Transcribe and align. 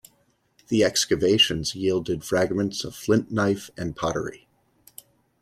The 0.69 0.83
excavations 0.83 1.75
yielded 1.75 2.23
fragments 2.23 2.83
of 2.83 2.95
flint 2.95 3.29
knife 3.29 3.69
and 3.77 3.95
pottery. 3.95 4.47